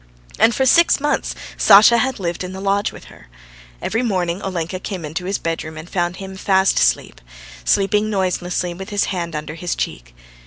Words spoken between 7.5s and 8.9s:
sleeping noiselessly with